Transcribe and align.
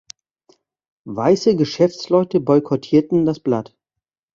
Weiße 1.05 1.55
Geschäftsleute 1.55 2.39
boykottierten 2.39 3.23
das 3.23 3.39
Blatt. 3.39 3.77